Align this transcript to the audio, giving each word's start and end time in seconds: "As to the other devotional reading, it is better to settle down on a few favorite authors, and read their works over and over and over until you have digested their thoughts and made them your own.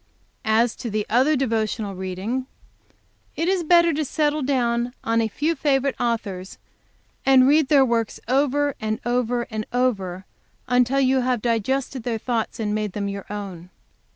"As 0.43 0.75
to 0.77 0.89
the 0.89 1.05
other 1.11 1.35
devotional 1.35 1.93
reading, 1.93 2.47
it 3.35 3.47
is 3.47 3.63
better 3.63 3.93
to 3.93 4.03
settle 4.03 4.41
down 4.41 4.95
on 5.03 5.21
a 5.21 5.27
few 5.27 5.53
favorite 5.55 5.93
authors, 5.99 6.57
and 7.23 7.47
read 7.47 7.67
their 7.67 7.85
works 7.85 8.19
over 8.27 8.73
and 8.81 8.99
over 9.05 9.43
and 9.51 9.63
over 9.71 10.25
until 10.67 10.99
you 10.99 11.21
have 11.21 11.39
digested 11.39 12.01
their 12.01 12.17
thoughts 12.17 12.59
and 12.59 12.73
made 12.73 12.93
them 12.93 13.09
your 13.09 13.27
own. 13.31 13.69